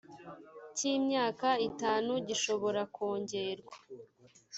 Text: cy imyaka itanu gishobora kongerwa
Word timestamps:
cy 0.75 0.83
imyaka 0.95 1.47
itanu 1.69 2.11
gishobora 2.27 2.81
kongerwa 2.95 3.75